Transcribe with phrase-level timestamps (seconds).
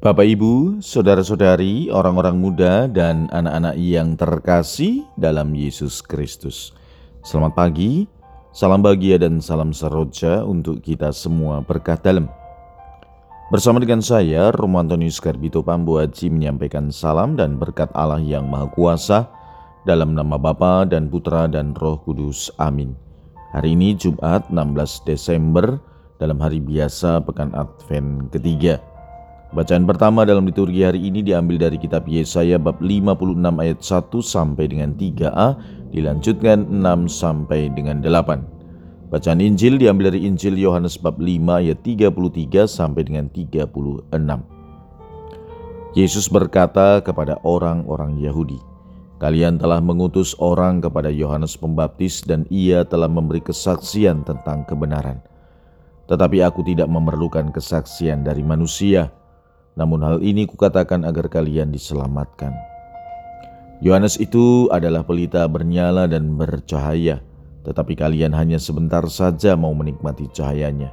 [0.00, 6.72] Bapak, Ibu, saudara-saudari, orang-orang muda, dan anak-anak yang terkasih dalam Yesus Kristus,
[7.20, 8.08] selamat pagi,
[8.48, 12.32] salam bahagia, dan salam seroja untuk kita semua berkat dalam.
[13.52, 19.28] Bersama dengan saya, Romo Antonius Garbito Pambuaji menyampaikan salam dan berkat Allah yang Maha Kuasa
[19.84, 22.48] dalam nama Bapa dan Putra dan Roh Kudus.
[22.56, 22.96] Amin.
[23.52, 25.76] Hari ini Jumat 16 Desember
[26.16, 28.89] dalam hari biasa Pekan Advent ketiga.
[29.50, 34.64] Bacaan pertama dalam liturgi hari ini diambil dari kitab Yesaya bab 56 ayat 1 sampai
[34.70, 35.58] dengan 3a,
[35.90, 39.10] dilanjutkan 6 sampai dengan 8.
[39.10, 44.06] Bacaan Injil diambil dari Injil Yohanes bab 5 ayat 33 sampai dengan 36.
[45.98, 48.62] Yesus berkata kepada orang-orang Yahudi,
[49.18, 55.18] Kalian telah mengutus orang kepada Yohanes Pembaptis dan ia telah memberi kesaksian tentang kebenaran.
[56.06, 59.10] Tetapi aku tidak memerlukan kesaksian dari manusia,
[59.78, 62.52] namun hal ini kukatakan agar kalian diselamatkan.
[63.80, 67.24] Yohanes itu adalah pelita bernyala dan bercahaya,
[67.64, 70.92] tetapi kalian hanya sebentar saja mau menikmati cahayanya.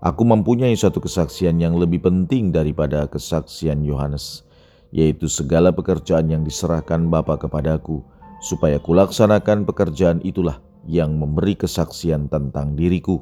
[0.00, 4.48] Aku mempunyai suatu kesaksian yang lebih penting daripada kesaksian Yohanes,
[4.90, 8.00] yaitu segala pekerjaan yang diserahkan Bapa kepadaku,
[8.40, 13.20] supaya kulaksanakan pekerjaan itulah yang memberi kesaksian tentang diriku,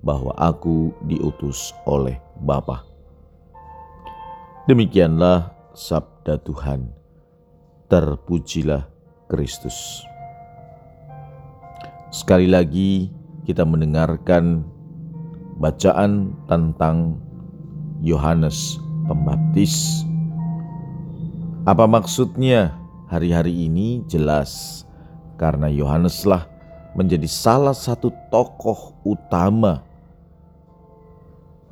[0.00, 2.91] bahwa aku diutus oleh Bapa.
[4.62, 6.86] Demikianlah sabda Tuhan.
[7.90, 8.86] Terpujilah
[9.26, 9.74] Kristus.
[12.14, 13.10] Sekali lagi
[13.42, 14.62] kita mendengarkan
[15.58, 17.18] bacaan tentang
[18.06, 18.78] Yohanes
[19.10, 20.06] Pembaptis.
[21.66, 22.70] Apa maksudnya
[23.10, 24.86] hari-hari ini jelas
[25.42, 26.46] karena Yohaneslah
[26.94, 29.82] menjadi salah satu tokoh utama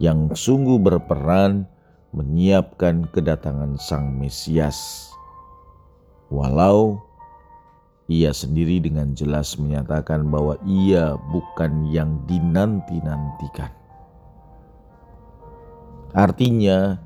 [0.02, 1.70] yang sungguh berperan
[2.11, 5.11] menyiapkan kedatangan Sang Mesias.
[6.30, 6.98] Walau
[8.11, 13.70] ia sendiri dengan jelas menyatakan bahwa ia bukan yang dinanti-nantikan.
[16.11, 16.98] Artinya,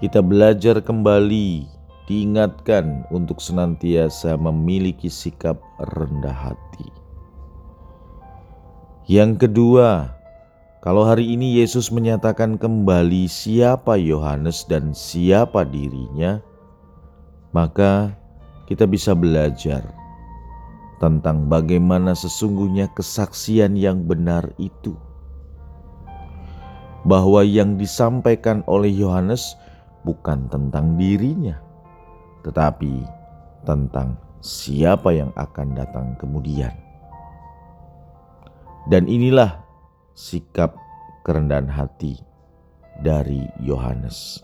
[0.00, 1.68] kita belajar kembali,
[2.08, 5.60] diingatkan untuk senantiasa memiliki sikap
[5.92, 6.88] rendah hati.
[9.04, 10.15] Yang kedua,
[10.86, 16.38] kalau hari ini Yesus menyatakan kembali siapa Yohanes dan siapa dirinya,
[17.50, 18.14] maka
[18.70, 19.82] kita bisa belajar
[21.02, 24.94] tentang bagaimana sesungguhnya kesaksian yang benar itu.
[27.02, 29.58] Bahwa yang disampaikan oleh Yohanes
[30.06, 31.58] bukan tentang dirinya,
[32.46, 33.02] tetapi
[33.66, 36.70] tentang siapa yang akan datang kemudian.
[38.86, 39.65] Dan inilah
[40.16, 40.80] sikap
[41.28, 42.16] kerendahan hati
[43.04, 44.40] dari Yohanes.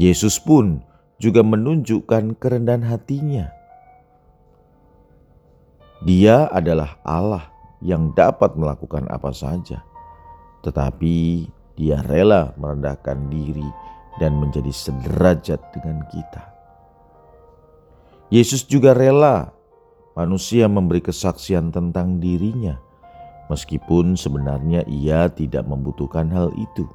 [0.00, 0.80] Yesus pun
[1.20, 3.52] juga menunjukkan kerendahan hatinya.
[6.02, 7.52] Dia adalah Allah
[7.84, 9.84] yang dapat melakukan apa saja,
[10.64, 13.66] tetapi Dia rela merendahkan diri
[14.22, 16.54] dan menjadi sederajat dengan kita.
[18.30, 19.50] Yesus juga rela
[20.14, 22.78] manusia memberi kesaksian tentang dirinya
[23.54, 26.90] meskipun sebenarnya ia tidak membutuhkan hal itu.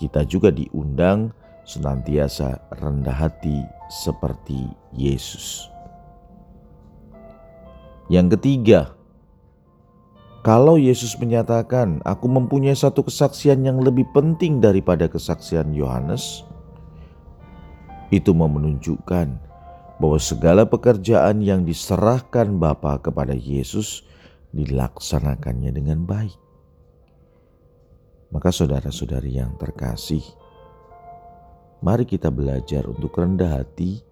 [0.00, 1.36] Kita juga diundang
[1.68, 3.60] senantiasa rendah hati
[3.92, 4.64] seperti
[4.96, 5.68] Yesus.
[8.08, 8.96] Yang ketiga,
[10.40, 16.48] kalau Yesus menyatakan, "Aku mempunyai satu kesaksian yang lebih penting daripada kesaksian Yohanes,"
[18.08, 19.36] itu menunjukkan
[20.00, 24.08] bahwa segala pekerjaan yang diserahkan Bapa kepada Yesus
[24.52, 26.38] dilaksanakannya dengan baik.
[28.28, 30.20] Maka saudara-saudari yang terkasih,
[31.80, 34.04] mari kita belajar untuk rendah hati.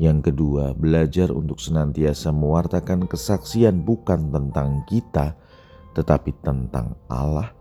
[0.00, 5.38] Yang kedua, belajar untuk senantiasa mewartakan kesaksian bukan tentang kita,
[5.94, 7.52] tetapi tentang Allah.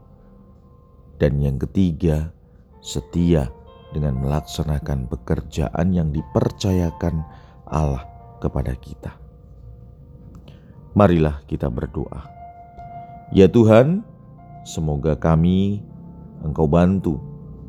[1.20, 2.34] Dan yang ketiga,
[2.82, 3.52] setia
[3.94, 7.22] dengan melaksanakan pekerjaan yang dipercayakan
[7.70, 8.04] Allah
[8.42, 9.23] kepada kita.
[10.94, 12.30] Marilah kita berdoa.
[13.34, 14.06] Ya Tuhan,
[14.62, 15.82] semoga kami
[16.46, 17.18] Engkau bantu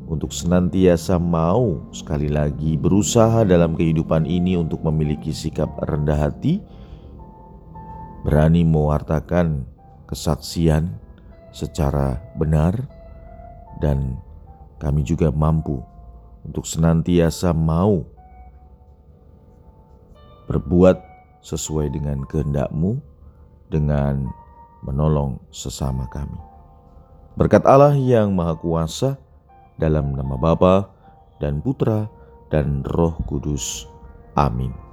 [0.05, 6.61] untuk senantiasa mau sekali lagi berusaha dalam kehidupan ini untuk memiliki sikap rendah hati,
[8.21, 9.65] berani mewartakan
[10.05, 10.93] kesaksian
[11.49, 12.77] secara benar,
[13.81, 14.21] dan
[14.77, 15.81] kami juga mampu
[16.45, 18.05] untuk senantiasa mau
[20.45, 21.01] berbuat
[21.41, 23.14] sesuai dengan kehendak-Mu
[23.71, 24.29] dengan
[24.85, 26.37] menolong sesama kami.
[27.35, 29.19] Berkat Allah yang Maha Kuasa,
[29.75, 30.87] dalam nama Bapa
[31.43, 32.07] dan Putra
[32.47, 33.89] dan Roh Kudus.
[34.39, 34.84] Amin.